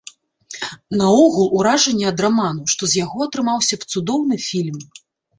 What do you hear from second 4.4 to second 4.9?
фільм.